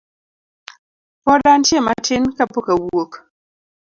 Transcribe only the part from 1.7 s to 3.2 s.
matin kapok awuok.